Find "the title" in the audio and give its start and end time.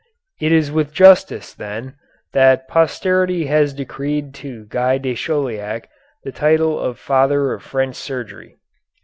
6.23-6.79